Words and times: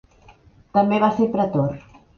També 0.79 1.01
va 1.07 1.13
ser 1.19 1.31
pretor. 1.37 1.79